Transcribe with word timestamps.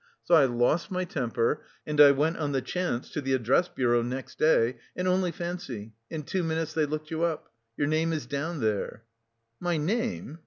So 0.23 0.33
I 0.33 0.45
lost 0.45 0.89
my 0.89 1.03
temper, 1.05 1.61
and 1.85 2.01
I 2.01 2.09
went 2.09 2.37
on 2.37 2.53
the 2.53 2.61
chance 2.63 3.11
to 3.11 3.21
the 3.21 3.33
address 3.33 3.67
bureau 3.67 4.01
next 4.01 4.39
day, 4.39 4.79
and 4.95 5.07
only 5.07 5.31
fancy, 5.31 5.93
in 6.09 6.23
two 6.23 6.41
minutes 6.41 6.73
they 6.73 6.87
looked 6.87 7.11
you 7.11 7.21
up! 7.21 7.53
Your 7.77 7.85
name 7.85 8.11
is 8.11 8.25
down 8.25 8.61
there." 8.61 9.03
"My 9.59 9.77
name!" 9.77 10.39